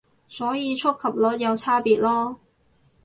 [0.27, 2.37] 所以觸及率有差別囉